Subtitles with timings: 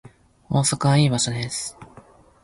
[0.49, 1.77] 大阪はいい場所です